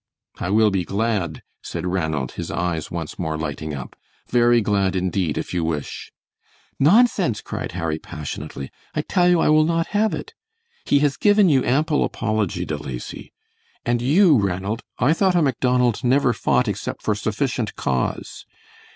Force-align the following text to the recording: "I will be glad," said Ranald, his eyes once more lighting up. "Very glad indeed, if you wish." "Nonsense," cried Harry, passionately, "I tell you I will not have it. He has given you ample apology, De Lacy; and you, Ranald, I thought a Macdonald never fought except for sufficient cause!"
"I 0.39 0.49
will 0.49 0.71
be 0.71 0.83
glad," 0.83 1.43
said 1.61 1.85
Ranald, 1.85 2.31
his 2.31 2.49
eyes 2.49 2.89
once 2.89 3.19
more 3.19 3.37
lighting 3.37 3.75
up. 3.75 3.95
"Very 4.31 4.59
glad 4.59 4.95
indeed, 4.95 5.37
if 5.37 5.53
you 5.53 5.63
wish." 5.63 6.11
"Nonsense," 6.79 7.39
cried 7.39 7.73
Harry, 7.73 7.99
passionately, 7.99 8.71
"I 8.95 9.03
tell 9.03 9.29
you 9.29 9.39
I 9.39 9.49
will 9.49 9.63
not 9.63 9.89
have 9.93 10.15
it. 10.15 10.33
He 10.85 10.97
has 11.05 11.17
given 11.17 11.49
you 11.49 11.63
ample 11.63 12.03
apology, 12.03 12.65
De 12.65 12.77
Lacy; 12.77 13.31
and 13.85 14.01
you, 14.01 14.39
Ranald, 14.39 14.81
I 14.97 15.13
thought 15.13 15.35
a 15.35 15.41
Macdonald 15.43 16.03
never 16.03 16.33
fought 16.33 16.67
except 16.67 17.03
for 17.03 17.13
sufficient 17.13 17.75
cause!" 17.75 18.47